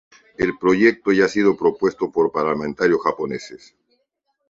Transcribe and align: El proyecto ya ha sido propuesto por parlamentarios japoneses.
El 0.39 0.57
proyecto 0.57 1.11
ya 1.11 1.25
ha 1.25 1.27
sido 1.27 1.55
propuesto 1.55 2.09
por 2.11 2.31
parlamentarios 2.31 3.03
japoneses. 3.03 3.75